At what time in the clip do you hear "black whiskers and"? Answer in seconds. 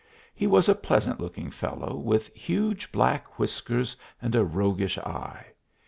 2.91-4.33